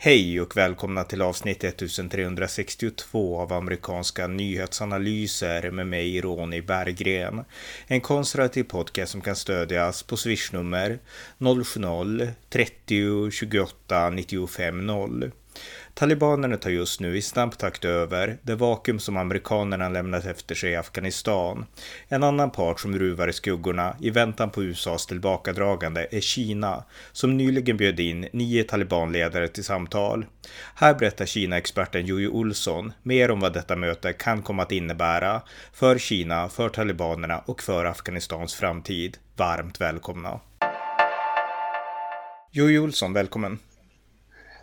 [0.00, 7.44] Hej och välkomna till avsnitt 1362 av amerikanska nyhetsanalyser med mig Ronny Berggren.
[7.86, 10.98] En konservativ podcast som kan stödjas på swishnummer
[11.38, 15.30] 070-30 28 95 0.
[15.94, 20.70] Talibanerna tar just nu i snabb takt över det vakuum som amerikanerna lämnat efter sig
[20.70, 21.66] i Afghanistan.
[22.08, 27.36] En annan part som ruvar i skuggorna i väntan på USAs tillbakadragande är Kina, som
[27.36, 30.26] nyligen bjöd in nio talibanledare till samtal.
[30.74, 35.98] Här berättar Kina-experten Jojo Olsson mer om vad detta möte kan komma att innebära för
[35.98, 39.16] Kina, för talibanerna och för Afghanistans framtid.
[39.36, 40.40] Varmt välkomna!
[42.52, 43.58] Jojo Olsson, välkommen!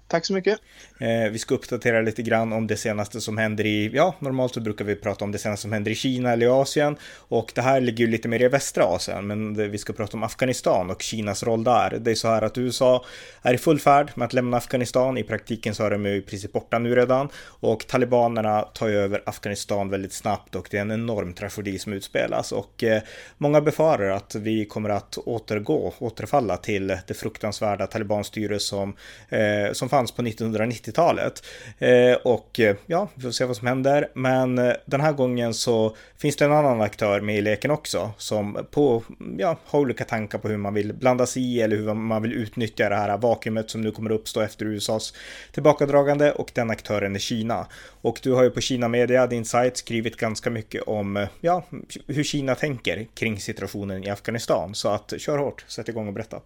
[0.08, 0.60] Tack så mycket.
[1.00, 4.60] Eh, vi ska uppdatera lite grann om det senaste som händer i, ja, normalt så
[4.62, 6.96] brukar vi prata om det senaste som händer i Kina eller i Asien.
[7.28, 10.18] Och det här ligger ju lite mer i västra Asien, men det, vi ska prata
[10.18, 11.98] om Afghanistan och Kinas roll där.
[12.00, 13.06] Det är så här att USA
[13.42, 15.18] är i full färd med att lämna Afghanistan.
[15.18, 17.30] I praktiken så är de ju i princip borta nu redan.
[17.46, 21.94] Och talibanerna tar ju över Afghanistan väldigt snabbt och det är en enorm tragedi som
[21.94, 22.52] utspelas.
[22.52, 23.02] Och eh,
[23.38, 28.96] många befarar att vi kommer att återgå, återfalla till det fruktansvärda talibanstyre som,
[29.30, 31.44] eh, som fanns på 1990-talet.
[31.78, 34.08] Eh, och eh, ja, vi får se vad som händer.
[34.14, 38.12] Men eh, den här gången så finns det en annan aktör med i leken också
[38.18, 39.04] som på,
[39.38, 42.34] ja, har olika tankar på hur man vill blanda sig i eller hur man vill
[42.34, 45.14] utnyttja det här vakuumet som nu kommer uppstå efter USAs
[45.52, 47.68] tillbakadragande och den aktören är Kina.
[48.02, 51.64] Och du har ju på Kina Media, din sajt, skrivit ganska mycket om ja,
[52.08, 54.76] hur Kina tänker kring situationen i Afghanistan.
[54.76, 56.42] Så att kör hårt, sätt igång och berätta.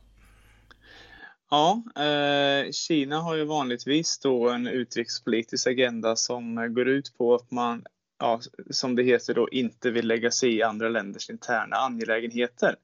[1.52, 7.36] Ja, eh, Kina har ju vanligtvis då en utrikespolitisk agenda som eh, går ut på
[7.36, 7.86] att man,
[8.20, 12.76] ja, som det heter då, inte vill lägga sig i andra länders interna angelägenheter.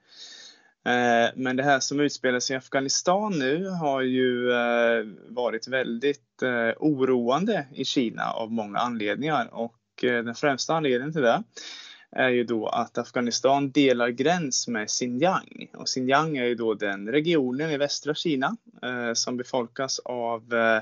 [0.86, 6.42] Eh, men det här som utspelar sig i Afghanistan nu har ju eh, varit väldigt
[6.42, 11.44] eh, oroande i Kina av många anledningar och eh, den främsta anledningen till det
[12.16, 15.70] är ju då att Afghanistan delar gräns med Xinjiang.
[15.74, 20.82] Och Xinjiang är ju då den regionen i västra Kina eh, som befolkas av eh,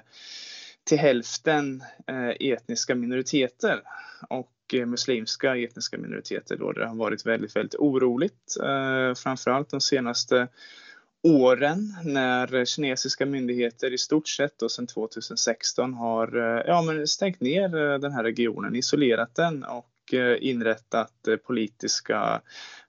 [0.84, 3.82] till hälften eh, etniska minoriteter
[4.30, 8.58] och eh, muslimska etniska minoriteter då det har varit väldigt, väldigt oroligt.
[8.64, 10.48] Eh, framförallt de senaste
[11.24, 17.42] åren när kinesiska myndigheter i stort sett då sedan 2016 har eh, ja, men stängt
[17.42, 22.42] ner eh, den här regionen, isolerat den och Eh, inrättat eh, politiska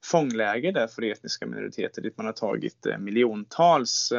[0.02, 4.12] fångläger där för etniska minoriteter dit man har tagit eh, miljontals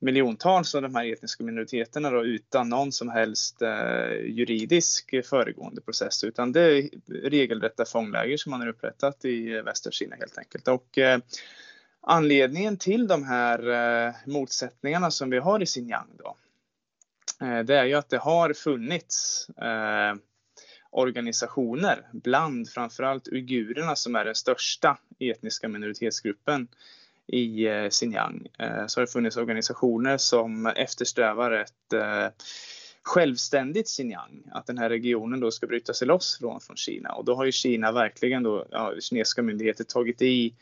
[0.00, 6.24] miljontals av de här etniska minoriteterna då, utan någon som helst eh, juridisk föregående process
[6.24, 6.88] utan det är
[7.30, 10.68] regelrätta fångläger som man har upprättat i västra Kina helt enkelt.
[10.68, 11.18] Och, eh,
[12.00, 16.36] anledningen till de här eh, motsättningarna som vi har i Xinjiang då,
[17.64, 19.46] det är ju att det har funnits
[20.90, 26.68] organisationer bland framförallt uigurerna som är den största etniska minoritetsgruppen
[27.26, 32.28] i eh, Xinjiang eh, så har det funnits organisationer som eftersträvar ett eh,
[33.02, 37.12] självständigt Xinjiang, att den här regionen då ska bryta sig loss från, från Kina.
[37.12, 40.54] Och då har ju Kina verkligen då, ja, kinesiska myndigheter tagit i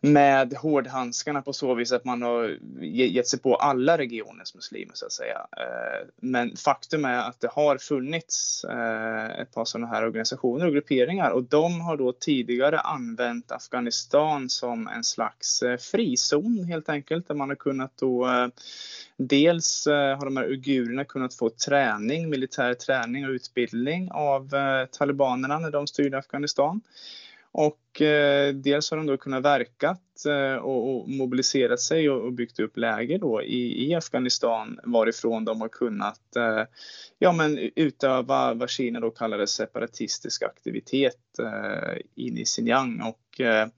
[0.00, 5.06] med hårdhandskarna på så vis att man har gett sig på alla regionens muslimer så
[5.06, 5.46] att säga.
[5.56, 10.72] Eh, men faktum är att det har funnits eh, ett par sådana här organisationer och
[10.72, 17.28] grupperingar och de har då tidigare använt Afghanistan som en slags eh, frizon helt enkelt
[17.28, 18.50] där man har kunnat då
[19.16, 24.50] Dels har de här uigurerna kunnat få träning, militär träning och utbildning av
[24.90, 26.80] talibanerna när de styrde Afghanistan.
[27.52, 32.32] Och eh, dels har de då kunnat verkat eh, och, och, mobiliserat sig och, och,
[32.32, 36.64] byggt upp läger då i, i Afghanistan varifrån de har kunnat eh,
[37.18, 43.02] ja, men utöva vad Kina då kallade separatistisk aktivitet eh, in i Xinjiang.
[43.02, 43.68] Och, eh,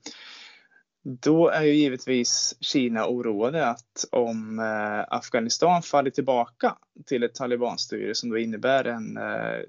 [1.03, 6.75] då är ju givetvis Kina oroade att om eh, Afghanistan faller tillbaka
[7.05, 9.59] till ett talibanstyre som då innebär en eh,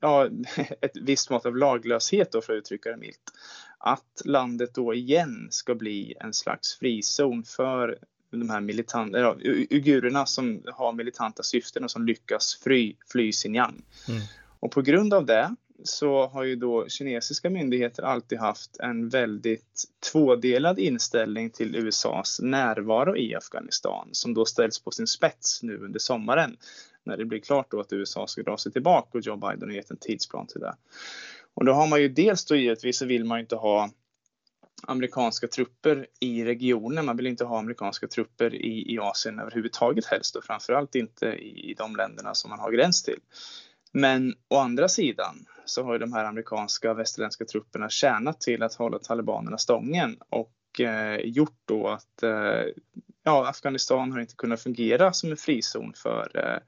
[0.00, 0.28] ja,
[0.80, 3.32] ett visst mått av laglöshet då för att uttrycka det milt.
[3.78, 7.98] Att landet då igen ska bli en slags frizon för
[8.30, 13.82] de här militanta, ja, uigurerna som har militanta syften och som lyckas fly, fly Xinjiang.
[14.08, 14.20] Mm.
[14.60, 15.54] Och på grund av det
[15.84, 23.16] så har ju då kinesiska myndigheter alltid haft en väldigt tvådelad inställning till USAs närvaro
[23.16, 26.56] i Afghanistan som då ställs på sin spets nu under sommaren
[27.04, 29.76] när det blir klart då att USA ska dra sig tillbaka och Joe Biden har
[29.76, 30.74] gett en tidsplan till det.
[31.54, 33.90] Och då har man ju dels då givetvis så vill man ju inte ha
[34.86, 37.04] amerikanska trupper i regionen.
[37.04, 41.70] Man vill inte ha amerikanska trupper i, i Asien överhuvudtaget helst och framförallt inte i,
[41.70, 43.18] i de länderna som man har gräns till.
[43.92, 48.74] Men å andra sidan så har ju de här amerikanska västerländska trupperna tjänat till att
[48.74, 52.64] hålla talibanerna stången och Eh, gjort då att eh,
[53.24, 56.58] ja, Afghanistan har inte kunnat fungera som en frizon för eh,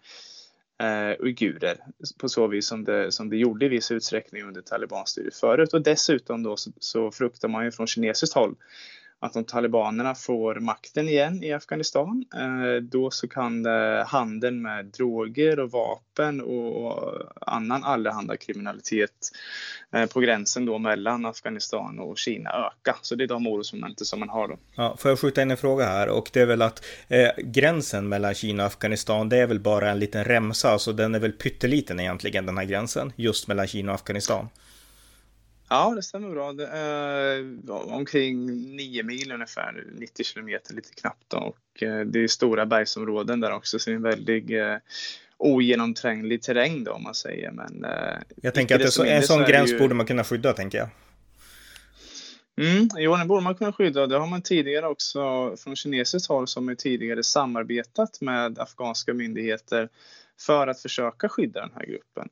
[0.88, 1.76] eh, uigurer
[2.18, 5.74] på så vis som det, som det gjorde i viss utsträckning under talibanstyret förut.
[5.74, 8.54] Och dessutom då så, så fruktar man ju från kinesiskt håll
[9.22, 14.84] att om talibanerna får makten igen i Afghanistan, eh, då så kan eh, handeln med
[14.84, 19.30] droger och vapen och annan allehanda kriminalitet
[19.92, 22.96] eh, på gränsen då mellan Afghanistan och Kina öka.
[23.02, 24.58] Så det är de orosmomenten som man har då.
[24.74, 28.08] Ja, får jag skjuta in en fråga här och det är väl att eh, gränsen
[28.08, 31.32] mellan Kina och Afghanistan, det är väl bara en liten remsa, alltså den är väl
[31.32, 34.48] pytteliten egentligen den här gränsen, just mellan Kina och Afghanistan.
[35.72, 36.52] Ja, det stämmer bra.
[36.52, 38.46] Det är omkring
[38.76, 41.24] 9 mil ungefär, 90 kilometer lite knappt.
[41.28, 41.36] Då.
[41.36, 44.76] Och eh, det är stora bergsområden där också, så det är en väldigt eh,
[45.36, 47.50] ogenomtränglig terräng då om man säger.
[47.50, 49.78] Men, eh, jag tänker att det så, en sån gräns ju...
[49.78, 50.88] borde man kunna skydda, tänker jag.
[52.56, 54.06] Mm, jo, den borde man kunna skydda.
[54.06, 59.88] Det har man tidigare också från kinesiskt håll som är tidigare samarbetat med afghanska myndigheter
[60.40, 62.28] för att försöka skydda den här gruppen.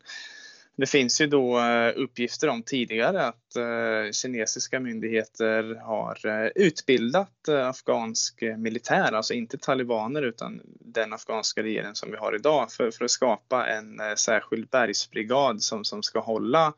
[0.80, 7.48] Det finns ju då eh, uppgifter om tidigare att eh, kinesiska myndigheter har eh, utbildat
[7.48, 13.04] afghansk militär, alltså inte talibaner utan den afghanska regeringen som vi har idag för, för
[13.04, 16.72] att skapa en särskild bergsbrigad som, som ska hålla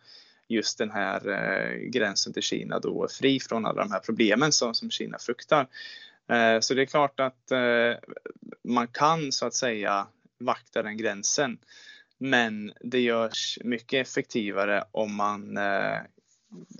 [0.48, 1.20] just den här
[1.90, 5.66] gränsen till Kina då fri från alla de här problemen som, som Kina fruktar.
[6.60, 7.52] Så det är klart att
[8.64, 10.06] man kan så att säga
[10.38, 11.58] vakta den gränsen.
[12.22, 15.98] Men det görs mycket effektivare om man eh,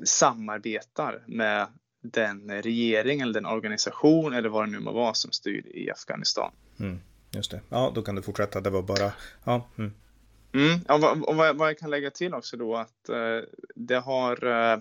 [0.04, 1.66] samarbetar med
[2.02, 6.52] den regering eller den organisation eller vad det nu må vara som styr i Afghanistan.
[6.80, 7.00] Mm,
[7.30, 7.60] just det.
[7.68, 8.60] Ja, då kan du fortsätta.
[8.60, 9.12] Det var bara...
[9.44, 9.92] Ja, mm.
[10.54, 11.00] Mm, och
[11.36, 13.38] vad, vad, jag kan lägga till också då att eh,
[13.74, 14.78] det har eh,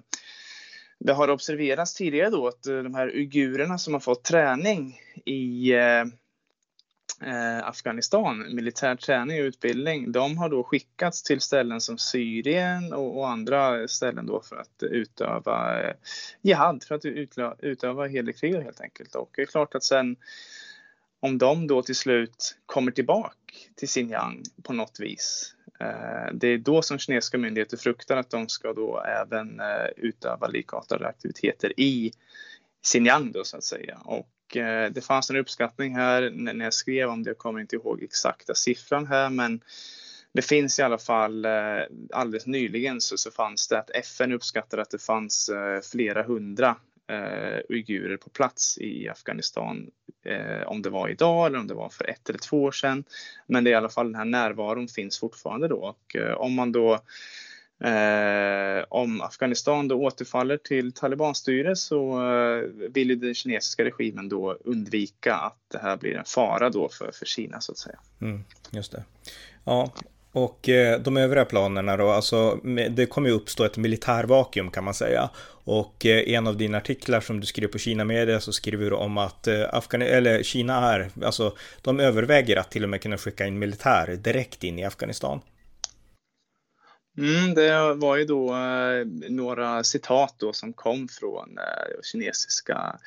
[1.00, 5.74] det har observerats tidigare då att eh, de här uigurerna som har fått träning i
[5.74, 6.06] eh,
[7.22, 13.18] eh, Afghanistan, militär träning och utbildning, de har då skickats till ställen som Syrien och,
[13.18, 15.96] och andra ställen då för att utöva eh,
[16.42, 19.16] jihad, för att utlö, utöva helig krig helt enkelt.
[19.16, 20.16] Och det är klart att sen
[21.20, 23.34] om de då till slut kommer tillbaka
[23.76, 28.50] till Xinjiang på något vis, eh, det är då som kinesiska myndigheter fruktar att de
[28.50, 32.12] ska då även eh, utöva likartade aktiviteter i
[32.84, 33.98] Xinjiang då så att säga.
[34.06, 34.28] Och
[34.58, 38.04] Eh, det fanns en uppskattning här när jag skrev om det, jag kommer inte ihåg
[38.04, 39.62] exakta siffran här, men
[40.34, 41.52] det finns i alla fall eh,
[42.14, 46.76] alldeles nyligen så, så fanns det att FN uppskattade att det fanns eh, flera hundra
[47.08, 49.92] eh, uigurer på plats i Afghanistan.
[50.26, 53.04] Eh, om det var idag eller om det var för ett eller två år sedan.
[53.48, 56.54] Men det är i alla fall den här närvaron finns fortfarande då och eh, om
[56.54, 57.00] man då
[57.84, 64.58] Eh, om Afghanistan då återfaller till talibanstyre så eh, vill ju den kinesiska regimen då
[64.64, 68.00] undvika att det här blir en fara då för, för Kina så att säga.
[68.22, 69.04] Mm, just det.
[69.64, 69.92] Ja,
[70.32, 74.94] och eh, de övriga planerna då, alltså det kommer ju uppstå ett militärvakuum kan man
[74.94, 75.30] säga.
[75.64, 78.96] Och eh, en av dina artiklar som du skrev på Kina Media så skriver du
[78.96, 83.48] om att eh, eller Kina är, alltså de överväger att till och med kunna skicka
[83.48, 85.42] in militär direkt in i Afghanistan.
[87.18, 93.00] Mm, det var ju då eh, några citat då som kom från eh, kinesiska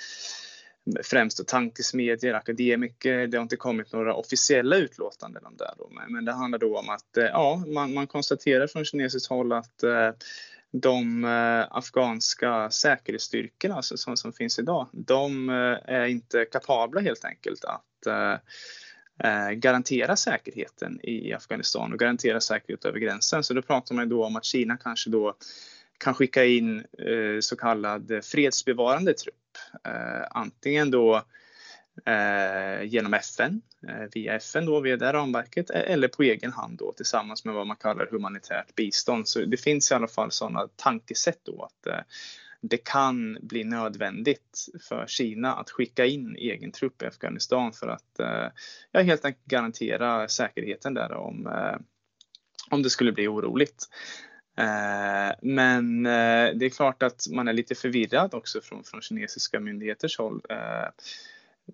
[0.97, 3.27] eh, främst då tankesmedjor, akademiker.
[3.27, 5.75] Det har inte kommit några officiella utlåtanden om det.
[5.79, 9.53] Då, men det handlar då om att eh, ja, man, man konstaterar från kinesiskt håll
[9.53, 10.11] att eh,
[10.73, 17.25] de eh, afghanska säkerhetsstyrkorna alltså, som, som finns idag, de eh, är inte kapabla helt
[17.25, 18.39] enkelt att Eh,
[19.19, 23.45] Eh, garantera säkerheten i Afghanistan och garantera säkerhet över gränsen.
[23.45, 25.35] Så då pratar man då om att Kina kanske då
[25.99, 29.35] kan skicka in eh, så kallad fredsbevarande trupp.
[29.85, 31.23] Eh, antingen då
[32.83, 33.63] genom FN,
[34.15, 37.67] via FN då, via det ramverket, e-, eller på egen hand då tillsammans med vad
[37.67, 39.29] man kallar humanitärt bistånd.
[39.29, 42.07] Så det finns i alla fall sådana tankesätt då att
[42.69, 48.21] det kan bli nödvändigt för Kina att skicka in egen trupp i Afghanistan för att
[48.21, 48.49] eh,
[48.93, 51.77] ja, helt enkelt garantera säkerheten där om, eh,
[52.71, 53.89] om det skulle bli oroligt.
[54.57, 60.19] Eh, men det är klart att man är lite förvirrad också från, från kinesiska myndigheters
[60.19, 60.41] håll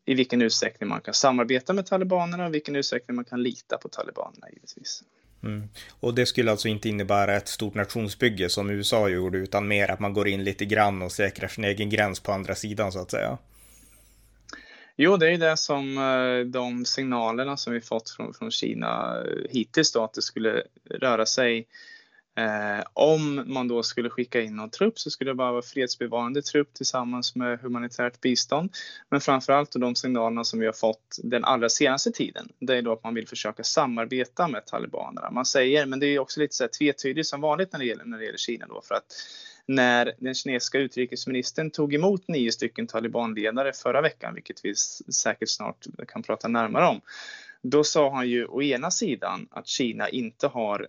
[0.05, 3.79] i vilken utsträckning man kan samarbeta med talibanerna och i vilken utsträckning man kan lita
[3.79, 5.03] på talibanerna givetvis.
[5.43, 5.69] Mm.
[6.01, 10.01] Och det skulle alltså inte innebära ett stort nationsbygge som USA gjorde, utan mer att
[10.01, 13.11] man går in lite grann och säkrar sin egen gräns på andra sidan så att
[13.11, 13.39] säga?
[14.97, 19.51] Jo, det är det som eh, de signalerna som vi fått från, från Kina eh,
[19.51, 21.67] hittills då, att det skulle röra sig
[22.41, 26.43] Eh, om man då skulle skicka in någon trupp så skulle det bara vara fredsbevarande
[26.43, 28.71] trupp tillsammans med humanitärt bistånd.
[29.09, 32.93] Men framförallt de signalerna som vi har fått den allra senaste tiden, det är då
[32.93, 35.31] att man vill försöka samarbeta med talibanerna.
[35.31, 38.05] Man säger, men det är också lite så här tvetydigt som vanligt när det gäller,
[38.05, 39.13] när det gäller Kina då, för att
[39.67, 44.75] när den kinesiska utrikesministern tog emot nio stycken talibanledare förra veckan, vilket vi
[45.13, 47.01] säkert snart kan prata närmare om,
[47.63, 50.87] då sa han ju å ena sidan att Kina inte har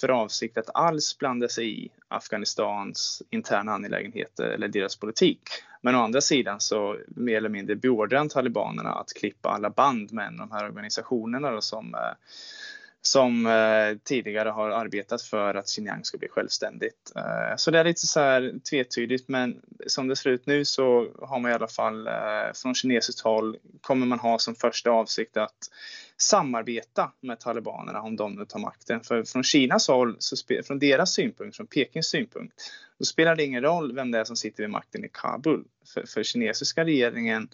[0.00, 5.40] för avsikt att alls blanda sig i Afghanistans interna angelägenheter eller deras politik.
[5.80, 10.12] Men å andra sidan så mer eller mindre beordrar han talibanerna att klippa alla band
[10.12, 12.00] med de här organisationerna då som eh,
[13.06, 17.12] som eh, tidigare har arbetat för att Xinjiang ska bli självständigt.
[17.16, 21.08] Eh, så det är lite så här tvetydigt, men som det ser ut nu så
[21.22, 22.12] har man i alla fall eh,
[22.54, 25.70] från kinesiskt håll kommer man ha som första avsikt att
[26.18, 29.00] samarbeta med talibanerna om de nu tar makten.
[29.00, 30.36] För från Kinas håll, så
[30.66, 32.54] från deras synpunkt, från Pekings synpunkt,
[32.98, 35.64] då spelar det ingen roll vem det är som sitter vid makten i Kabul.
[35.94, 37.48] För, för kinesiska regeringen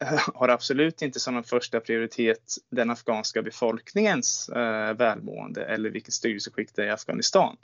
[0.00, 6.14] Eh, har absolut inte som en första prioritet den afghanska befolkningens eh, välmående eller vilket
[6.14, 7.56] styrelseskick det är i Afghanistan.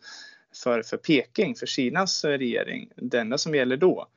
[0.63, 4.09] För, för Peking, för Kinas eh, regering, det enda som gäller då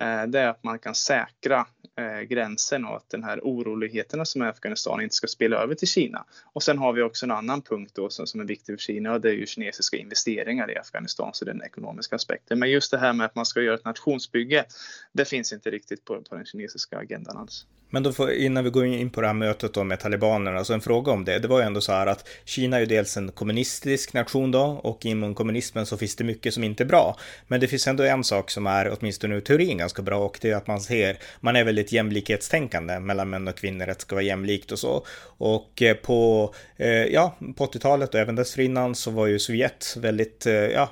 [0.00, 1.66] Eh, det är att man kan säkra
[1.98, 5.74] eh, gränsen och att den här oroligheterna som är i Afghanistan inte ska spela över
[5.74, 6.24] till Kina.
[6.52, 9.12] Och sen har vi också en annan punkt då som, som är viktig för Kina
[9.12, 12.58] och det är ju kinesiska investeringar i Afghanistan, så den ekonomiska aspekten.
[12.58, 14.64] Men just det här med att man ska göra ett nationsbygge,
[15.12, 17.66] det finns inte riktigt på, på den kinesiska agendan alls.
[17.90, 20.74] Men då får, innan vi går in på det här mötet då med talibanerna, så
[20.74, 21.38] en fråga om det.
[21.38, 24.60] Det var ju ändå så här att Kina är ju dels en kommunistisk nation då
[24.60, 27.16] och inom kommunismen så finns det mycket som inte är bra.
[27.46, 30.50] Men det finns ändå en sak som är åtminstone i teorin ganska bra och det
[30.50, 34.16] är att man ser, man är väldigt jämlikhetstänkande mellan män och kvinnor, att det ska
[34.16, 35.06] vara jämlikt och så.
[35.38, 40.46] Och eh, på, eh, ja, på 80-talet och även dessförinnan så var ju Sovjet väldigt,
[40.46, 40.90] eh, ja,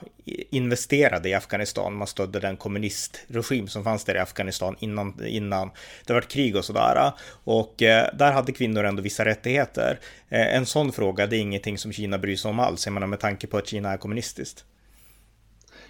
[0.51, 1.95] investerade i Afghanistan.
[1.95, 5.71] Man stödde den kommunistregim som fanns där i Afghanistan innan, innan
[6.07, 7.13] det var krig och sådär.
[7.45, 9.99] Och eh, där hade kvinnor ändå vissa rättigheter.
[10.29, 13.07] Eh, en sån fråga, det är ingenting som Kina bryr sig om alls, jag menar
[13.07, 14.65] med tanke på att Kina är kommunistiskt.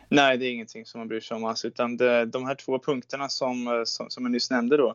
[0.09, 2.79] Nej, det är ingenting som man bryr sig om alls, utan det, de här två
[2.79, 4.95] punkterna som, eh, som, som jag nyss nämnde då,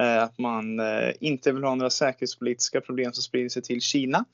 [0.00, 4.24] eh, att man eh, inte vill ha några säkerhetspolitiska problem som sprider sig till Kina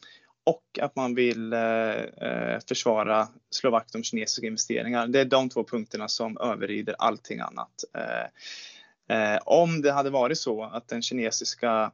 [0.49, 5.07] och att man vill eh, eh, försvara, slå vakt om kinesiska investeringar.
[5.07, 7.85] Det är de två punkterna som överrider allting annat.
[7.95, 11.93] Eh, eh, om det hade varit så att den kinesiska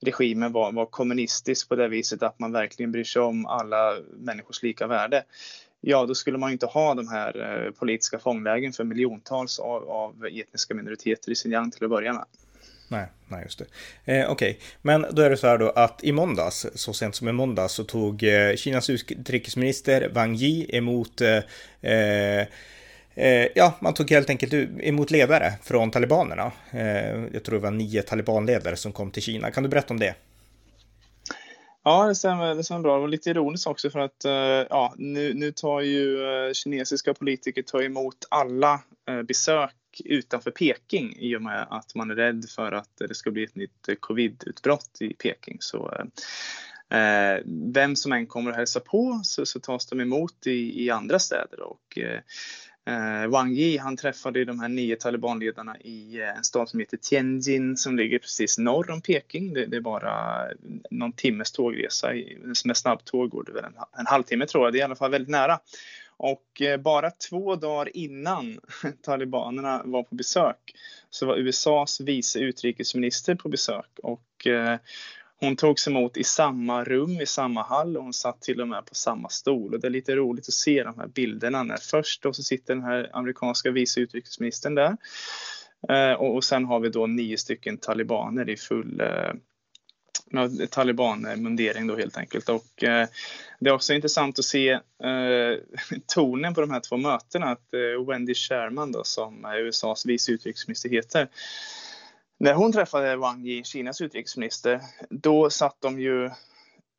[0.00, 4.62] regimen var, var kommunistisk på det viset att man verkligen bryr sig om alla människors
[4.62, 5.24] lika värde,
[5.80, 10.26] ja då skulle man inte ha de här eh, politiska fånglägen för miljontals av, av
[10.26, 12.24] etniska minoriteter i Xinjiang till att börja med.
[12.88, 13.64] Nej, nej just det.
[14.12, 14.62] Eh, Okej, okay.
[14.82, 17.72] men då är det så här då att i måndags, så sent som i måndags,
[17.72, 21.40] så tog eh, Kinas utrikesminister Wang Yi emot eh,
[21.80, 22.46] eh,
[23.14, 26.52] eh ja, man tog helt enkelt emot ledare från talibanerna.
[26.70, 29.50] Eh, jag tror det var nio talibanledare som kom till Kina.
[29.50, 30.14] Kan du berätta om det?
[31.84, 32.94] Ja, det stämmer, det stämmer bra.
[32.94, 36.18] Det var lite ironiskt också för att eh, ja, nu, nu tar ju
[36.54, 38.80] kinesiska politiker tar emot alla
[39.28, 39.70] besök
[40.04, 43.54] utanför Peking i och med att man är rädd för att det ska bli ett
[43.54, 45.56] nytt covidutbrott i Peking.
[45.60, 45.94] Så,
[46.90, 47.40] eh, eh
[47.74, 51.18] vem som än kommer och hälsa på så, så tas de emot i, i andra
[51.18, 51.60] städer.
[51.60, 52.20] Och, eh,
[52.94, 56.96] eh Wang Yi han träffade de här nio talibanledarna i eh, en stad som heter
[56.96, 59.54] Tianjin som ligger precis norr om Peking.
[59.54, 60.44] Det, det är bara
[60.90, 62.12] någon timmes tågresa.
[62.64, 64.72] Med snabbtåg går det väl en, en halvtimme tror jag.
[64.72, 65.58] Det är i alla fall väldigt nära.
[66.16, 68.60] Och eh, bara två dagar innan
[69.02, 70.74] talibanerna var på besök
[71.10, 74.78] så var USAs vice utrikesminister på besök och eh,
[75.40, 78.86] hon togs emot i samma rum, i samma hall och hon satt till och med
[78.86, 79.74] på samma stol.
[79.74, 82.74] Och det är lite roligt att se de här bilderna när först då så sitter
[82.74, 84.96] den här amerikanska vice utrikesministern där
[85.88, 89.00] eh, och sen har vi då nio stycken talibaner i full
[90.70, 92.48] talibanmundering då helt enkelt.
[92.48, 93.08] Och eh,
[93.58, 94.80] det är också intressant att se eh,
[96.06, 97.46] tonen på de här två mötena.
[97.46, 101.28] Att eh, Wendy Sherman då, som är USAs vice utrikesminister heter,
[102.38, 104.80] när hon träffade Wang Yi, Kinas utrikesminister,
[105.10, 106.30] då satt de ju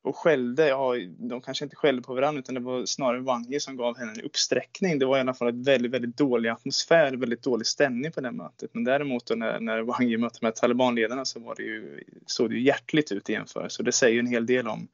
[0.07, 0.67] och skällde.
[0.67, 3.97] Ja, de kanske inte skällde på varandra utan det var snarare Wang Yi som gav
[3.97, 4.99] henne en uppsträckning.
[4.99, 8.31] Det var i alla fall en väldigt, väldigt dålig atmosfär, väldigt dålig stämning på det
[8.31, 8.69] mötet.
[8.73, 12.55] Men däremot när, när Wang Yi mötte här talibanledarna så var det ju, såg det
[12.55, 13.83] ju hjärtligt ut i jämförelse.
[13.83, 14.87] Det säger ju en hel del om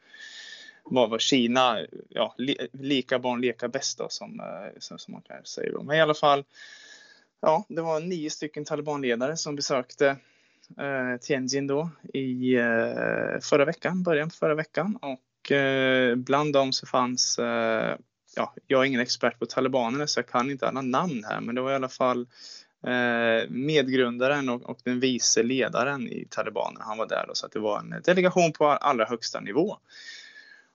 [0.83, 1.79] vad var Kina,
[2.09, 5.81] ja, li, lika barn leka bäst då, som, eh, som, som man kan säga.
[5.83, 6.43] Men i alla fall,
[7.41, 10.17] ja, det var nio stycken talibanledare som besökte
[10.77, 14.99] eh, Tianjin då i eh, förra veckan, början på förra veckan.
[15.01, 17.95] Och eh, bland dem så fanns, eh,
[18.35, 21.55] ja, jag är ingen expert på talibanerna så jag kan inte alla namn här, men
[21.55, 22.27] det var i alla fall
[22.87, 26.85] eh, medgrundaren och, och, den vice ledaren i talibanerna.
[26.85, 29.77] Han var där då, så att det var en delegation på allra högsta nivå.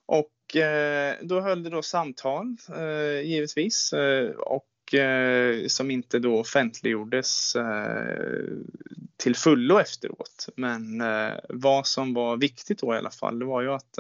[0.07, 6.41] Och eh, då höll det då samtal eh, givetvis eh, och Eh, som inte då
[6.41, 8.45] offentliggjordes eh,
[9.17, 10.49] till fullo efteråt.
[10.57, 13.99] Men eh, vad som var viktigt då i alla fall, det var ju att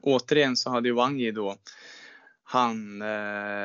[0.00, 1.56] återigen så hade ju Wang Yi då
[2.42, 3.02] han,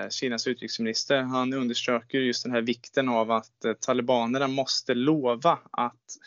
[0.09, 6.17] Kinas utrikesminister, han undersöker just den här vikten av att talibanerna måste lova att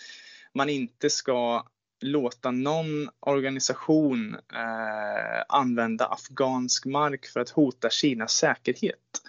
[0.55, 1.65] man inte ska
[2.01, 9.23] låta någon organisation eh, använda afghansk mark för att hota Kinas säkerhet.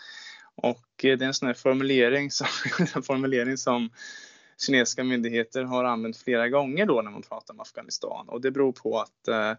[0.57, 2.47] Och eh, det är en sån här formulering som,
[2.95, 3.89] en formulering som
[4.65, 8.29] kinesiska myndigheter har använt flera gånger då när man pratar om Afghanistan.
[8.29, 9.53] Och det beror på att eh,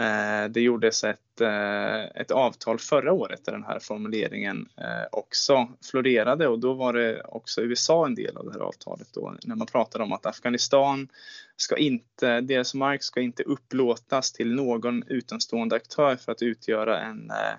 [0.00, 5.68] Eh, det gjordes ett, eh, ett avtal förra året där den här formuleringen eh, också
[5.90, 6.48] florerade.
[6.48, 9.66] Och då var det också USA en del av det här avtalet då när man
[9.66, 11.08] pratade om att Afghanistan
[11.56, 17.30] ska inte, deras mark ska inte upplåtas till någon utomstående aktör för att utgöra en
[17.30, 17.56] eh,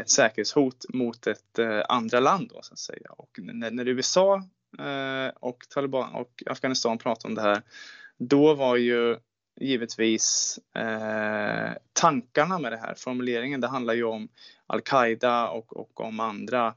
[0.00, 3.10] ett säkerhetshot mot ett andra land då så att säga.
[3.10, 4.42] Och när, när USA
[5.40, 7.62] och Taliban och Afghanistan pratade om det här
[8.18, 9.16] då var ju
[9.60, 12.94] givetvis eh, tankarna med det här.
[12.94, 14.28] Formuleringen, det handlar ju om
[14.66, 16.74] al-Qaida och, och om andra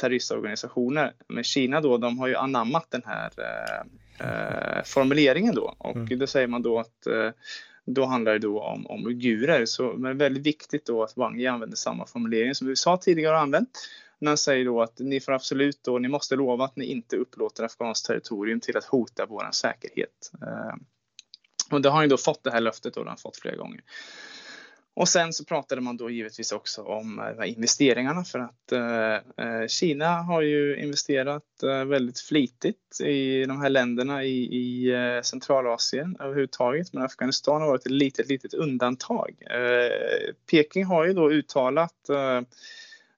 [0.00, 1.12] terroristorganisationer.
[1.28, 3.80] Men Kina då, de har ju anammat den här eh,
[4.26, 6.18] eh, formuleringen då och mm.
[6.18, 7.30] då säger man då att eh,
[7.86, 9.66] då handlar det då om, om uigurer.
[9.66, 12.96] Så men det är väldigt viktigt då att Wang Yi använder samma formulering som USA
[12.96, 13.88] tidigare har använt.
[14.18, 17.16] När han säger då att ni får absolut då, ni måste lova att ni inte
[17.16, 20.32] upplåter afghanskt territorium till att hota vår säkerhet.
[20.42, 20.74] Eh,
[21.70, 23.56] och det har han då fått det här löftet och det har han fått flera
[23.56, 23.80] gånger.
[24.96, 29.66] Och sen så pratade man då givetvis också om eh, investeringarna för att eh, eh,
[29.68, 34.92] Kina har ju investerat eh, väldigt flitigt i de här länderna i, i
[35.24, 36.92] Centralasien överhuvudtaget.
[36.92, 39.34] Men Afghanistan har varit ett litet, litet undantag.
[39.50, 42.10] Eh, Peking har ju då uttalat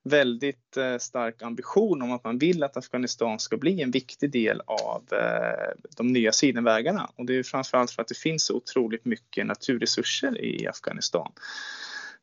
[0.05, 4.61] väldigt eh, stark ambition om att man vill att Afghanistan ska bli en viktig del
[4.67, 7.11] av eh, de nya sidenvägarna.
[7.17, 11.33] Och det är framförallt för att det finns så otroligt mycket naturresurser i Afghanistan.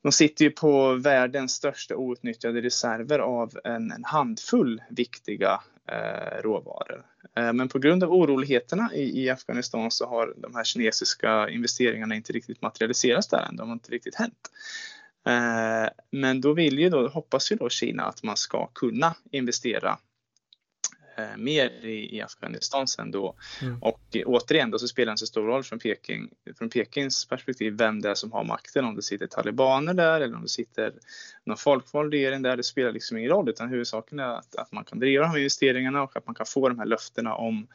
[0.02, 5.62] De sitter ju på världens största outnyttjade reserver av en, en handfull viktiga
[5.92, 7.06] eh, råvaror.
[7.38, 12.16] Eh, men på grund av oroligheterna i, i, Afghanistan så har de här kinesiska investeringarna
[12.16, 13.56] inte riktigt materialiserats där än.
[13.56, 14.52] De har inte riktigt hänt.
[15.26, 19.98] Eh, men då vill ju då, hoppas ju då Kina att man ska kunna investera
[21.18, 23.36] eh, mer i, Afghanistan sen då.
[23.62, 23.84] Mm.
[23.84, 27.74] Och återigen då så spelar det en så stor roll från, Peking, från Pekings perspektiv
[27.78, 28.86] vem det är som har makten.
[28.86, 30.94] Om det sitter talibaner där eller om det sitter
[31.44, 32.58] någon folkvald regering där.
[32.58, 35.38] Det spelar liksom ingen roll utan huvudsaken är att, att man kan driva de här
[35.38, 37.68] investeringarna och att man kan få de här löftena om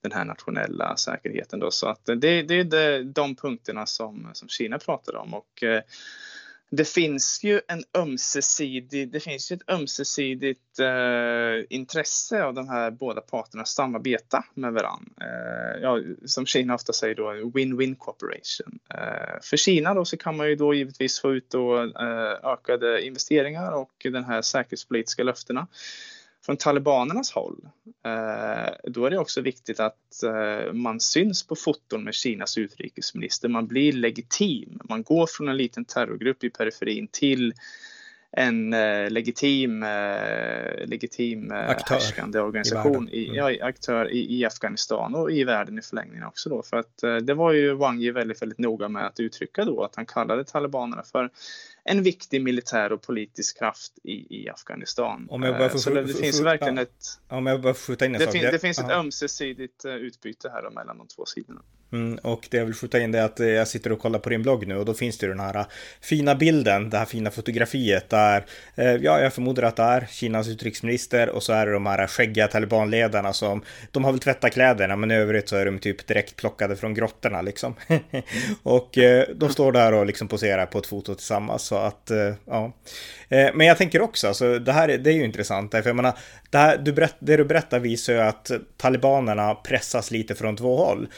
[0.00, 1.60] den här nationella säkerheten.
[1.60, 1.70] Då.
[1.70, 5.34] Så att det, det är de punkterna som, som Kina pratar om.
[5.34, 5.82] Och, eh,
[6.76, 12.90] det finns ju en ömsesidig, det finns ju ett ömsesidigt eh, intresse av de här
[12.90, 15.12] båda parterna att samarbeta med varandra.
[15.20, 18.78] Eh, ja, som Kina ofta säger då, win-win cooperation.
[18.94, 23.06] Eh, för Kina då så kan man ju då givetvis få ut då, eh, ökade
[23.06, 25.66] investeringar och den här säkerhetspolitiska löftena
[26.46, 27.68] från talibanernas håll,
[28.04, 33.48] eh, då är det också viktigt att eh, man syns på foton med Kinas utrikesminister.
[33.48, 34.80] Man blir legitim.
[34.84, 37.54] Man går från en liten terrorgrupp i periferin till
[38.36, 43.36] en eh, legitim, eh, legitim eh, aktör härskande organisation, i, mm.
[43.36, 46.62] ja, aktör i, i, Afghanistan och i världen i förlängningen också då.
[46.62, 49.84] För att eh, det var ju Wang Yi väldigt, väldigt noga med att uttrycka då
[49.84, 51.30] att han kallade talibanerna för
[51.84, 55.26] en viktig militär och politisk kraft i, i Afghanistan.
[55.30, 57.04] Om jag bara får, så det, det finns verkligen ett...
[57.28, 58.32] Om jag bara skjuta in en det sak.
[58.32, 61.62] Fin, det finns ett ömsesidigt utbyte här mellan de två sidorna.
[61.94, 64.18] Mm, och det jag vill skjuta in det är att eh, jag sitter och kollar
[64.18, 65.66] på din blogg nu och då finns det ju den här eh,
[66.00, 70.48] fina bilden, det här fina fotografiet där, eh, ja, jag förmodar att det är Kinas
[70.48, 74.96] utrikesminister och så är det de här skäggiga talibanledarna som, de har väl tvättat kläderna
[74.96, 77.74] men i övrigt så är de typ direkt plockade från grottorna liksom.
[78.62, 78.98] och
[79.34, 82.10] de står där och liksom poserar på ett foto tillsammans så att,
[82.46, 82.72] ja.
[83.28, 86.12] Men jag tänker också, alltså det här det är ju intressant, för jag menar,
[86.50, 90.76] det, här, du berätt, det du berättar visar ju att talibanerna pressas lite från två
[90.76, 91.08] håll.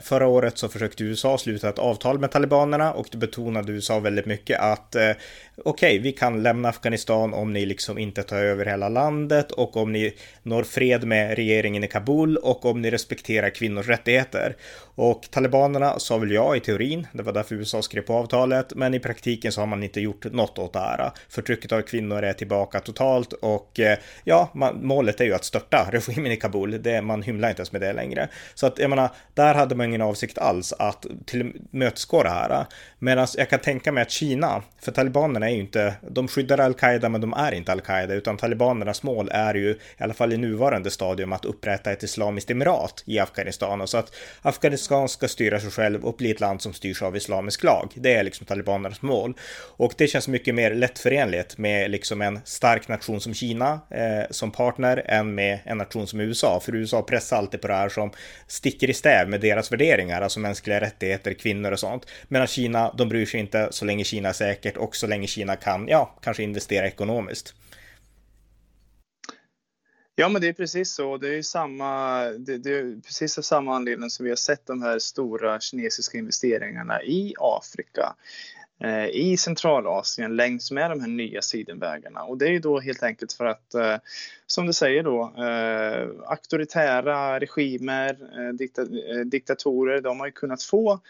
[0.00, 4.00] För förra året så försökte USA sluta ett avtal med talibanerna och det betonade USA
[4.00, 5.10] väldigt mycket att eh,
[5.56, 9.76] okej, okay, vi kan lämna Afghanistan om ni liksom inte tar över hela landet och
[9.76, 14.56] om ni når fred med regeringen i Kabul och om ni respekterar kvinnors rättigheter.
[14.96, 18.94] Och talibanerna sa väl ja i teorin, det var därför USA skrev på avtalet, men
[18.94, 21.10] i praktiken så har man inte gjort något åt det här.
[21.28, 25.88] Förtrycket av kvinnor är tillbaka totalt och eh, ja, man, målet är ju att störta
[25.92, 26.82] regimen i Kabul.
[26.82, 28.28] Det, man hymlar inte ens med det längre.
[28.54, 32.66] Så att jag menar, där hade man ingen avsikt alls att tillmötesgå det här.
[32.98, 37.08] Medan jag kan tänka mig att Kina, för talibanerna är ju inte, de skyddar al-Qaida
[37.08, 40.90] men de är inte al-Qaida, utan talibanernas mål är ju, i alla fall i nuvarande
[40.90, 43.80] stadium, att upprätta ett islamiskt emirat i Afghanistan.
[43.80, 47.16] Och så att Afghanistan ska styra sig själv och bli ett land som styrs av
[47.16, 47.92] islamisk lag.
[47.94, 49.34] Det är liksom talibanernas mål.
[49.76, 54.50] Och det känns mycket mer lättförenligt med liksom en stark nation som Kina eh, som
[54.50, 56.60] partner än med en nation som USA.
[56.60, 58.10] För USA pressar alltid på det här som
[58.46, 62.06] sticker i stäv med deras värderingar, alltså mänskliga rättigheter, kvinnor och sånt.
[62.28, 65.56] Medan Kina, de bryr sig inte så länge Kina är säkert och så länge Kina
[65.56, 67.54] kan, ja, kanske investera ekonomiskt.
[70.16, 71.16] Ja, men det är precis så.
[71.16, 74.82] Det är samma, det, det är precis av samma anledning som vi har sett de
[74.82, 78.14] här stora kinesiska investeringarna i Afrika
[78.80, 82.22] eh, i Centralasien längs med de här nya sidenvägarna.
[82.22, 83.96] Och det är ju då helt enkelt för att, eh,
[84.46, 90.62] som du säger då, eh, auktoritära regimer, eh, dikta, eh, diktatorer, de har ju kunnat
[90.62, 91.00] få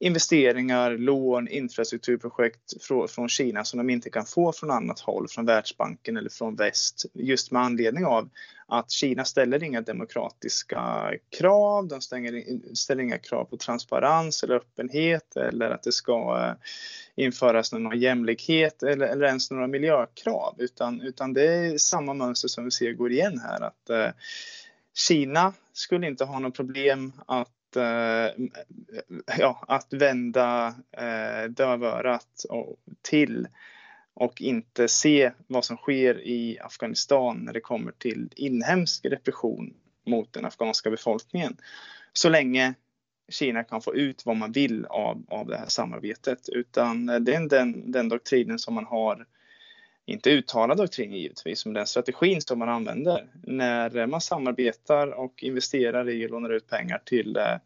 [0.00, 5.46] investeringar, lån, infrastrukturprojekt från, från Kina som de inte kan få från annat håll, från
[5.46, 7.04] Världsbanken eller från väst.
[7.14, 8.28] Just med anledning av
[8.66, 15.36] att Kina ställer inga demokratiska krav, de stänger, ställer inga krav på transparens eller öppenhet
[15.36, 21.32] eller att det ska eh, införas någon jämlikhet eller, eller ens några miljökrav, utan, utan
[21.32, 23.60] det är samma mönster som vi ser går igen här.
[23.60, 24.08] att eh,
[24.94, 28.30] Kina skulle inte ha något problem att Eh,
[29.38, 32.44] ja, att vända eh, dövörat
[33.02, 33.48] till
[34.14, 39.74] och inte se vad som sker i Afghanistan när det kommer till inhemsk repression
[40.06, 41.56] mot den afghanska befolkningen.
[42.12, 42.74] Så länge
[43.28, 46.48] Kina kan få ut vad man vill av, av det här samarbetet.
[46.48, 49.26] Utan eh, det är den, den doktrinen som man har
[50.06, 56.10] inte uttalad doktrin givetvis, men den strategin som man använder när man samarbetar och investerar
[56.10, 57.56] i och lånar ut pengar till, eh,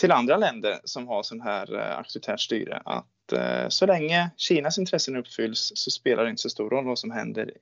[0.00, 2.82] till andra länder som har sån här eh, auktoritärt styre.
[2.84, 6.98] Att eh, så länge Kinas intressen uppfylls så spelar det inte så stor roll vad
[6.98, 7.52] som händer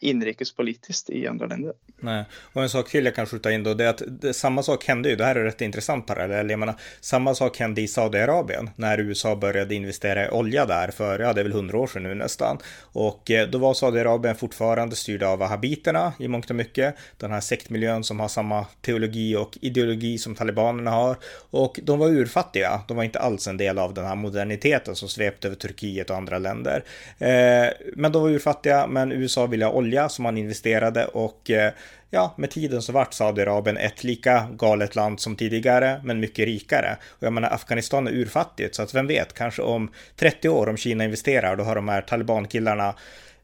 [0.00, 1.72] inrikespolitiskt i andra länder.
[2.00, 4.62] Nej, och en sak till jag kan skjuta in då, det är att det, samma
[4.62, 7.88] sak hände ju, det här är rätt intressant parallell, jag menar, samma sak hände i
[7.88, 11.86] Saudiarabien när USA började investera i olja där för, ja det är väl hundra år
[11.86, 12.58] sedan nu nästan.
[12.80, 17.40] Och eh, då var Saudiarabien fortfarande styrda av wahhabiterna i mångt och mycket, den här
[17.40, 21.16] sektmiljön som har samma teologi och ideologi som talibanerna har.
[21.50, 25.08] Och de var urfattiga, de var inte alls en del av den här moderniteten som
[25.08, 26.84] svepte över Turkiet och andra länder.
[27.18, 31.50] Eh, men de var urfattiga, men USA ville ha olja olja som man investerade och
[31.50, 31.72] eh,
[32.10, 36.96] ja, med tiden så vart Saudiarabien ett lika galet land som tidigare, men mycket rikare.
[37.08, 40.76] Och jag menar, Afghanistan är urfattigt, så att vem vet, kanske om 30 år om
[40.76, 42.94] Kina investerar, då har de här talibankillarna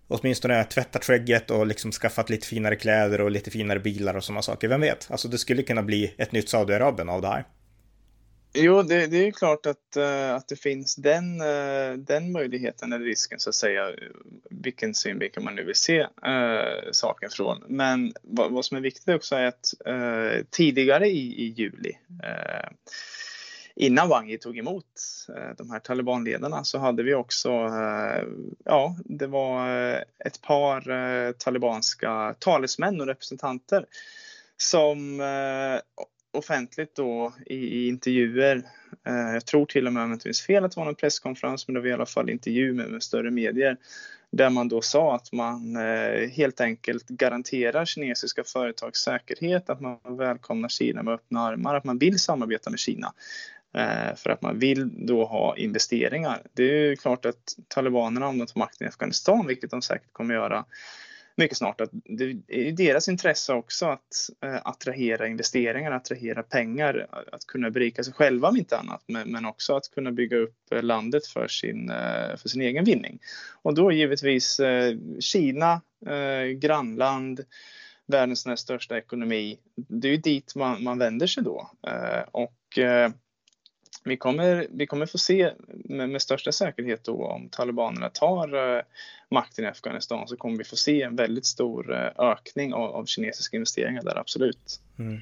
[0.08, 4.42] åtminstone tvättat skägget och liksom skaffat lite finare kläder och lite finare bilar och sådana
[4.42, 4.68] saker.
[4.68, 5.08] Vem vet?
[5.10, 7.44] Alltså det skulle kunna bli ett nytt Saudiarabien av det här.
[8.54, 13.04] Jo, det, det, är klart att, eh, att det finns den, eh, den möjligheten eller
[13.04, 13.92] risken så att säga,
[14.50, 17.62] vilken synvinkel man nu vill se äh, saken från.
[17.68, 19.74] Men vad, vad, som är viktigt också är att
[20.50, 21.92] tidigare i, i juli
[23.74, 24.86] innan Wang Yi tog emot
[25.56, 27.50] de här talibanledarna så hade vi också,
[28.64, 29.68] ja, det var
[30.18, 33.86] ett par talibanska talesmän och representanter
[34.56, 35.20] som
[36.32, 38.62] offentligt då i, i intervjuer.
[39.06, 40.94] Eh, jag tror till och med, om jag inte minns fel, att det var en
[40.94, 43.76] presskonferens, men det var i alla fall intervju med, med större medier
[44.32, 49.98] där man då sa att man eh, helt enkelt garanterar kinesiska företags säkerhet, att man
[50.16, 53.12] välkomnar Kina med öppna armar, att man vill samarbeta med Kina
[53.74, 56.42] eh, för att man vill då ha investeringar.
[56.52, 60.34] Det är klart att talibanerna, om de tar makten i Afghanistan, vilket de säkert kommer
[60.34, 60.64] göra,
[61.36, 67.46] mycket snart att det är deras intresse också att eh, attrahera investeringar, attrahera pengar, att
[67.46, 71.26] kunna berika sig själva om inte annat, men, också att kunna bygga upp eh, landet
[71.26, 73.18] för sin, eh, för sin egen vinning.
[73.62, 74.60] Och då givetvis
[75.20, 75.80] Kina,
[76.56, 77.44] grannland,
[78.06, 79.58] världens näst största ekonomi.
[79.74, 81.70] Det är ju dit man, man vänder sig då.
[82.32, 82.78] Och
[84.04, 88.82] vi kommer, vi kommer få se med, med största säkerhet då om talibanerna tar uh,
[89.30, 93.04] makten i Afghanistan så kommer vi få se en väldigt stor uh, ökning av, av
[93.04, 94.80] kinesiska investeringar där, absolut.
[94.98, 95.20] Mm.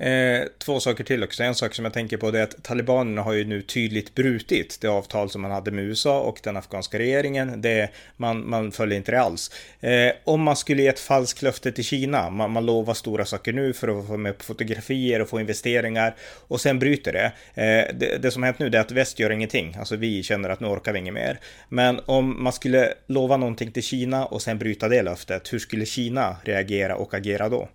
[0.00, 1.42] Eh, två saker till också.
[1.42, 4.78] En sak som jag tänker på det är att talibanerna har ju nu tydligt brutit
[4.80, 7.60] det avtal som man hade med USA och den afghanska regeringen.
[7.60, 9.50] Det, man, man följer inte det alls.
[9.80, 13.52] Eh, om man skulle ge ett falskt löfte till Kina, man, man lovar stora saker
[13.52, 16.16] nu för att få med på fotografier och få investeringar
[16.48, 17.32] och sen bryter det.
[17.54, 18.22] Eh, det.
[18.22, 19.76] Det som hänt nu är att väst gör ingenting.
[19.78, 21.38] Alltså vi känner att nu orkar vi inget mer.
[21.68, 25.86] Men om man skulle lova någonting till Kina och sen bryta det löftet, hur skulle
[25.86, 27.68] Kina reagera och agera då?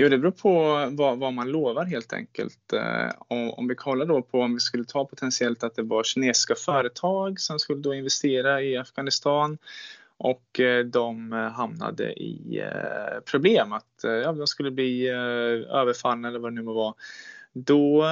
[0.00, 0.50] Jo, det beror på
[0.90, 2.72] vad, vad, man lovar helt enkelt.
[2.72, 6.04] Eh, om, om vi kollar då på om vi skulle ta potentiellt att det var
[6.04, 9.58] kinesiska företag som skulle då investera i Afghanistan
[10.16, 15.76] och eh, de eh, hamnade i eh, problem att eh, ja, de skulle bli eh,
[15.76, 16.94] överfallna eller vad det nu må vara.
[17.52, 18.02] Då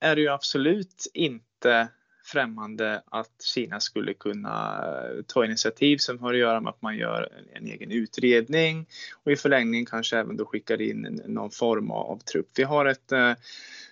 [0.00, 1.88] är det ju absolut inte
[2.30, 6.96] främmande att Kina skulle kunna eh, ta initiativ som har att göra med att man
[6.96, 8.86] gör en, egen utredning
[9.24, 12.48] och i förlängningen kanske även då skickar in någon form av trupp.
[12.54, 13.32] Vi har ett eh,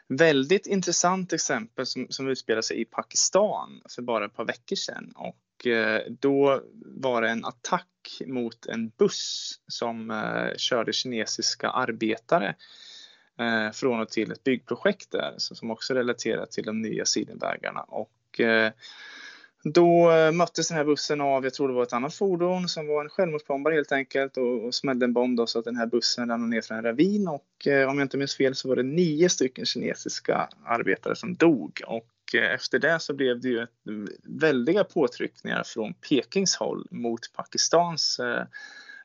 [0.09, 5.13] väldigt intressant exempel som, som utspelar sig i Pakistan för bara ett par veckor sedan.
[5.17, 7.87] Och eh, då var det en attack
[8.27, 10.13] mot en buss som
[10.57, 12.55] körde kinesiska arbetare
[13.73, 17.81] från och till ett byggprojekt där som också relaterar till de nya sidenvägarna.
[17.81, 18.73] Och Eh,
[19.65, 22.87] då eh, möttes den här bussen av, jag tror det var ett annat fordon som
[22.87, 25.87] var en självmordsbombare helt enkelt och, och smällde en bomb då så att den här
[25.87, 28.77] bussen ramlade ner från en ravin och eh, om jag inte minns fel så var
[28.77, 31.81] det nio stycken kinesiska arbetare som dog.
[31.87, 33.71] Och eh, efter det så blev det ju ett,
[34.23, 38.45] väldiga påtryckningar från Pekings håll mot Pakistans eh,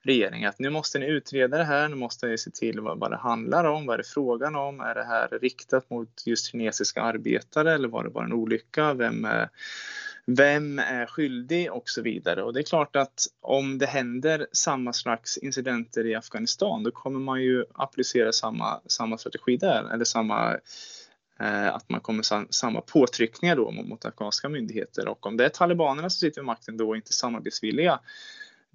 [0.03, 3.11] regering att nu måste ni utreda det här, nu måste ni se till vad, vad
[3.11, 7.01] det handlar om, vad är det frågan om, är det här riktat mot just kinesiska
[7.01, 9.49] arbetare eller var det bara en olycka, vem är,
[10.25, 11.71] vem är skyldig?
[11.71, 12.43] Och så vidare.
[12.43, 17.19] Och det är klart att om det händer samma slags incidenter i Afghanistan då kommer
[17.19, 20.53] man ju applicera samma, samma strategi där, eller samma
[21.39, 25.07] eh, att man kommer samma påtryckningar då mot afghanska myndigheter.
[25.07, 27.99] Och om det är talibanerna som sitter vid makten då och inte samarbetsvilliga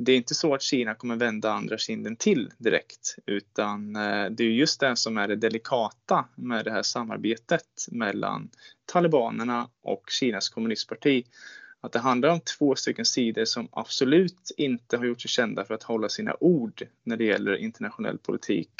[0.00, 4.44] det är inte så att Kina kommer vända andra kinden till direkt, utan eh, det
[4.44, 8.50] är just det som är det delikata med det här samarbetet mellan
[8.86, 11.24] talibanerna och Kinas kommunistparti.
[11.80, 15.74] Att det handlar om två stycken sidor som absolut inte har gjort sig kända för
[15.74, 18.72] att hålla sina ord när det gäller internationell politik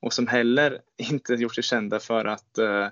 [0.00, 2.88] och som heller inte gjort sig kända för att eh,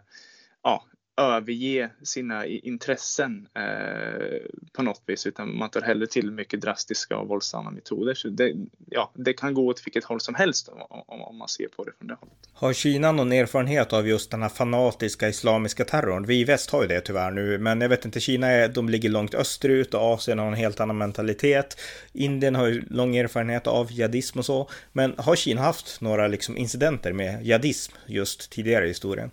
[0.62, 0.84] ja,
[1.18, 4.38] överge sina intressen eh,
[4.72, 8.14] på något vis utan man tar hellre till mycket drastiska och våldsamma metoder.
[8.14, 8.52] Så det,
[8.90, 11.92] ja, det kan gå åt vilket håll som helst om, om, man ser på det
[11.98, 12.34] från det hållet.
[12.52, 16.26] Har Kina någon erfarenhet av just den här fanatiska islamiska terrorn?
[16.26, 18.88] Vi i väst har ju det tyvärr nu, men jag vet inte, Kina är, de
[18.88, 21.80] ligger långt österut och Asien har en helt annan mentalitet.
[22.12, 26.56] Indien har ju lång erfarenhet av jihadism och så, men har Kina haft några liksom
[26.56, 29.30] incidenter med jihadism just tidigare i historien?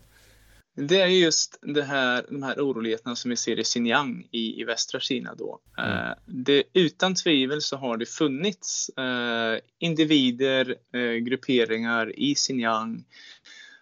[0.77, 4.63] Det är just det här, de här oroligheterna som vi ser i Xinjiang i, i
[4.63, 5.35] västra Kina.
[5.35, 5.59] Då.
[5.77, 5.91] Mm.
[5.91, 13.03] Eh, det, utan tvivel så har det funnits eh, individer, eh, grupperingar i Xinjiang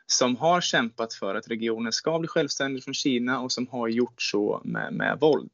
[0.05, 4.21] som har kämpat för att regionen ska bli självständig från Kina och som har gjort
[4.21, 5.51] så med, med våld.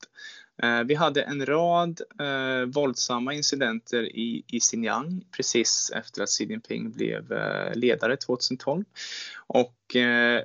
[0.63, 6.45] Eh, vi hade en rad eh, våldsamma incidenter i, i Xinjiang precis efter att Xi
[6.45, 8.83] Jinping blev eh, ledare 2012.
[9.47, 10.43] Och eh,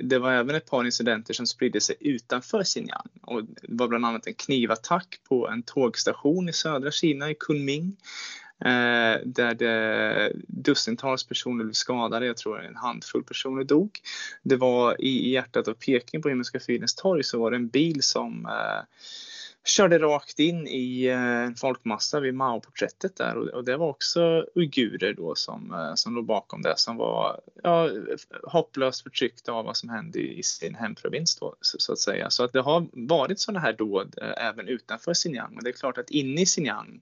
[0.00, 3.08] det var även ett par incidenter som spridde sig utanför Xinjiang.
[3.22, 7.96] Och det var bland annat en knivattack på en tågstation i södra Kina, i Kunming.
[8.60, 14.00] Eh, där det, dussintals personer blev skadade, jag tror en handfull personer dog.
[14.42, 17.68] Det var i, i hjärtat av Peking på Himmelska fridens torg så var det en
[17.68, 18.84] bil som eh,
[19.64, 25.14] körde rakt in i eh, en folkmassa vid Mao-porträttet där och det var också uigurer
[25.14, 27.90] då som, eh, som låg bakom det som var ja,
[28.42, 32.30] hopplöst förtryckta av vad som hände i sin hemprovins då, så att säga.
[32.30, 35.72] Så att det har varit sådana här dåd eh, även utanför Xinjiang men det är
[35.72, 37.00] klart att inne i Xinjiang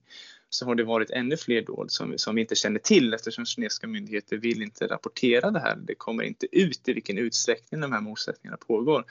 [0.49, 3.87] så har det varit ännu fler dåd som, som vi inte känner till eftersom kinesiska
[3.87, 5.75] myndigheter vill inte rapportera det här.
[5.75, 9.05] Det kommer inte ut i vilken utsträckning de här motsättningarna pågår.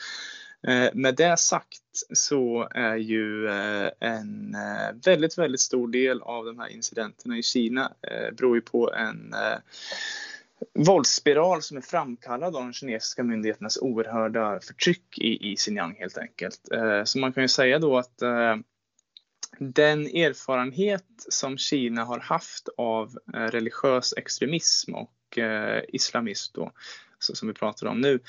[0.66, 6.44] Eh, med det sagt så är ju eh, en eh, väldigt, väldigt stor del av
[6.44, 7.92] de här incidenterna i Kina
[8.32, 9.34] beror ju på en
[10.74, 16.60] våldsspiral som är framkallad av de kinesiska myndigheternas oerhörda förtryck i, i Xinjiang helt enkelt.
[17.04, 18.18] Så man kan ju säga då att
[19.58, 25.38] den erfarenhet som Kina har haft av religiös extremism och
[25.88, 26.72] islamism då,
[27.18, 28.20] som vi pratar om nu,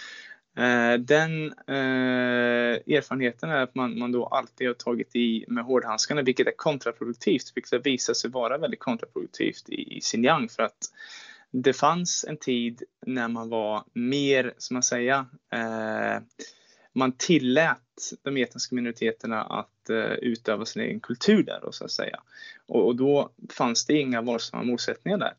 [0.58, 6.22] Eh, den eh, erfarenheten är att man, man då alltid har tagit i med hårdhandskarna,
[6.22, 10.92] vilket är kontraproduktivt, vilket har visat sig vara väldigt kontraproduktivt i, i Xinjiang för att
[11.52, 16.22] det fanns en tid när man var mer, som man säger, eh,
[16.94, 17.80] man tillät
[18.24, 22.20] de etniska minoriteterna att uh, utöva sin egen kultur där, då, så att säga.
[22.66, 25.34] Och, och då fanns det inga våldsamma motsättningar där.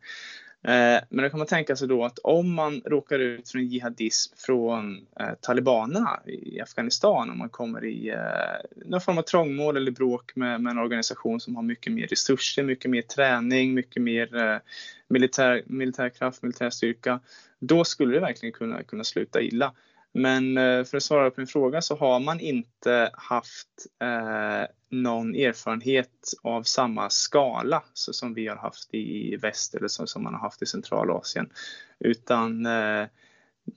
[0.64, 3.66] Eh, men då kan man tänka sig då att om man råkar ut för en
[3.66, 9.76] jihadism från eh, talibanerna i Afghanistan, om man kommer i eh, någon form av trångmål
[9.76, 14.02] eller bråk med, med, en organisation som har mycket mer resurser, mycket mer träning, mycket
[14.02, 14.60] mer
[15.08, 17.20] militär, militär, kraft, militär styrka,
[17.58, 19.72] då skulle det verkligen kunna, kunna sluta illa.
[20.14, 25.34] Men eh, för att svara på din fråga så har man inte haft eh, någon
[25.34, 30.34] erfarenhet av samma skala så som vi har haft i väst eller så, som man
[30.34, 31.50] har haft i Centralasien.
[31.98, 33.06] Utan eh,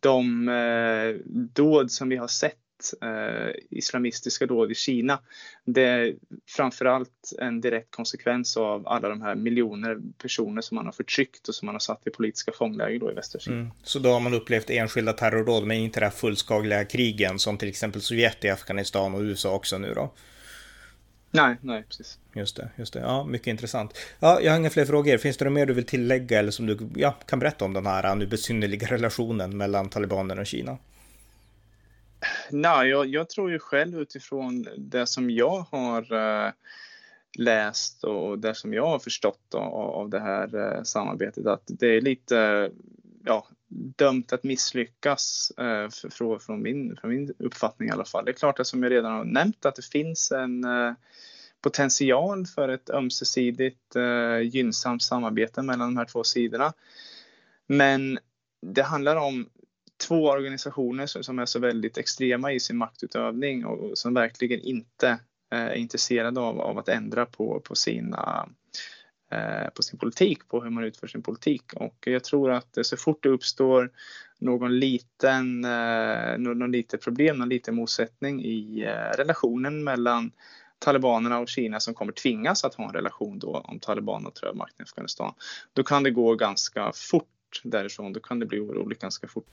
[0.01, 1.15] de eh,
[1.53, 2.66] dåd som vi har sett
[3.01, 5.19] eh, islamistiska dåd i Kina.
[5.65, 6.15] Det är
[6.49, 11.55] framförallt en direkt konsekvens av alla de här miljoner personer som man har förtryckt och
[11.55, 13.55] som man har satt i politiska fångläger då i västra Kina.
[13.55, 13.71] Mm.
[13.83, 17.69] Så då har man upplevt enskilda terrordåd men inte det här fullskaliga krigen som till
[17.69, 20.13] exempel Sovjet i Afghanistan och USA också nu då?
[21.31, 22.19] Nej, nej, precis.
[22.33, 22.99] Just det, just det.
[22.99, 23.97] Ja, mycket intressant.
[24.19, 25.17] Ja, jag har inga fler frågor.
[25.17, 27.85] Finns det något mer du vill tillägga eller som du ja, kan berätta om den
[27.85, 30.77] här nu besynnerliga relationen mellan talibanerna och Kina?
[32.51, 36.51] Nej, jag, jag, tror ju själv utifrån det som jag har uh,
[37.37, 41.87] läst och det som jag har förstått av, av det här uh, samarbetet att det
[41.87, 42.71] är lite
[43.23, 43.47] ja,
[43.97, 48.25] dömt att misslyckas eh, uh, för, från, min, från min uppfattning i alla fall.
[48.25, 50.65] Det är klart att som jag redan har nämnt att det finns en
[51.61, 53.95] potential för ett ömsesidigt
[54.43, 56.73] gynnsamt samarbete mellan de här två sidorna.
[57.67, 58.19] Men
[58.61, 59.49] det handlar om
[59.97, 65.07] två organisationer som är så väldigt extrema i sin maktutövning och som verkligen inte
[65.51, 68.49] eh, är intresserade av, av att ändra på, på, sina,
[69.31, 71.73] eh, på sin politik, på hur man utför sin politik.
[71.73, 73.91] Och jag tror att så fort det uppstår
[74.39, 78.85] någon liten, eh, någon liten problem, någon liten motsättning i
[79.17, 80.31] relationen mellan
[80.79, 84.57] talibanerna och Kina som kommer tvingas att ha en relation då om talibanerna tar över
[84.57, 85.33] makten i Afghanistan.
[85.73, 88.13] Då kan det gå ganska fort därifrån.
[88.13, 89.45] Då kan det bli oroligt ganska fort.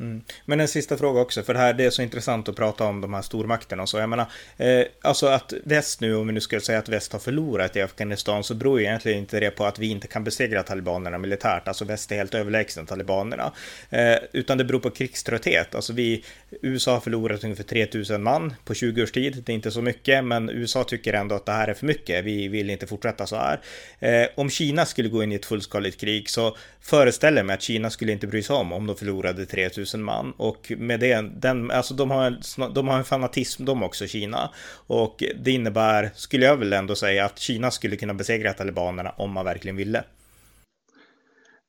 [0.00, 0.22] Mm.
[0.44, 3.00] Men en sista fråga också, för det här det är så intressant att prata om
[3.00, 3.98] de här stormakterna och så.
[3.98, 7.20] Jag menar, eh, alltså att väst nu, om vi nu skulle säga att väst har
[7.20, 10.62] förlorat i Afghanistan, så beror ju egentligen inte det på att vi inte kan besegra
[10.62, 11.68] talibanerna militärt.
[11.68, 13.52] Alltså väst är helt överlägsen talibanerna.
[13.90, 15.74] Eh, utan det beror på krigströtthet.
[15.74, 16.24] Alltså vi,
[16.62, 19.42] USA har förlorat ungefär 3000 man på 20 års tid.
[19.46, 22.24] Det är inte så mycket, men USA tycker ändå att det här är för mycket.
[22.24, 23.60] Vi vill inte fortsätta så här.
[23.98, 27.62] Eh, om Kina skulle gå in i ett fullskaligt krig så föreställer jag mig att
[27.62, 30.32] Kina skulle inte bry sig om om de förlorade 3000 man.
[30.36, 34.50] Och med det, den, alltså de har, en, de har en fanatism de också, Kina.
[34.86, 39.32] Och det innebär, skulle jag väl ändå säga, att Kina skulle kunna besegra talibanerna om
[39.32, 40.04] man verkligen ville.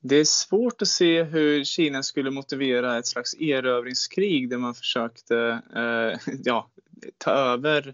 [0.03, 5.61] Det är svårt att se hur Kina skulle motivera ett slags erövringskrig där man försökte
[5.75, 6.69] eh, ja,
[7.17, 7.93] ta över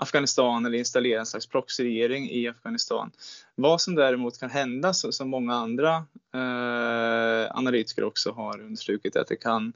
[0.00, 3.10] Afghanistan eller installera en slags proxyregering i Afghanistan.
[3.54, 5.96] Vad som däremot kan hända, så, som många andra
[6.34, 9.72] eh, analytiker också har understrukit, är att det kan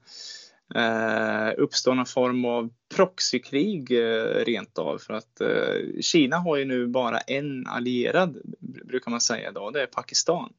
[0.75, 4.99] eh, uppstå någon form av proxykrig eh, rent av.
[4.99, 9.83] För att eh, Kina har ju nu bara en allierad, brukar man säga då, det
[9.83, 10.53] är Pakistan.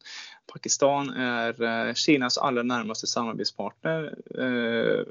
[0.54, 4.16] Pakistan är eh, Kinas allra närmaste samarbetspartner.
[4.40, 5.04] Eh,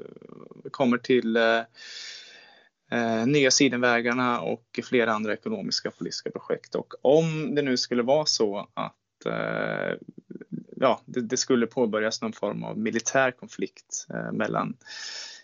[0.71, 1.61] kommer till eh,
[2.93, 6.75] eh, Nya Sidenvägarna och flera andra ekonomiska och politiska projekt.
[6.75, 9.97] Och om det nu skulle vara så att eh,
[10.75, 14.77] ja, det, det, skulle påbörjas någon form av militär konflikt eh, mellan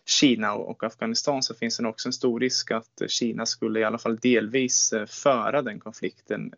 [0.06, 3.98] Kina och Afghanistan så finns det också en stor risk att Kina skulle i alla
[3.98, 6.54] fall delvis eh, föra den konflikten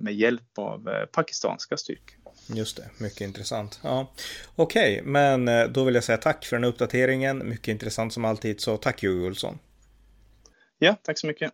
[0.00, 2.16] med hjälp av eh, pakistanska styrkor.
[2.48, 3.80] Just det, mycket intressant.
[3.82, 4.12] Ja.
[4.56, 7.48] Okej, okay, men eh, då vill jag säga tack för den uppdateringen.
[7.48, 9.58] Mycket intressant som alltid, så tack Joe Olsson.
[10.78, 11.52] Ja, tack så mycket.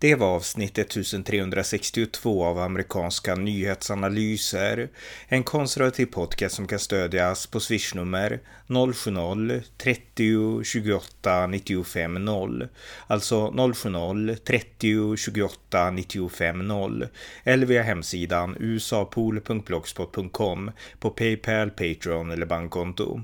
[0.00, 4.88] Det var avsnitt 1362 av amerikanska nyhetsanalyser.
[5.28, 12.68] En konservativ podcast som kan stödjas på swishnummer 070-30 28 95 0.
[13.06, 17.06] Alltså 070-30 28 95 0.
[17.44, 20.70] Eller via hemsidan usapool.blogspot.com
[21.00, 23.20] på Paypal, Patreon eller bankkonto.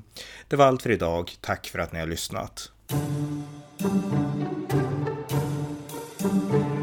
[0.48, 1.32] Det var allt för idag.
[1.40, 2.70] Tack för att ni har lyssnat.
[3.84, 4.14] thank
[6.54, 6.73] you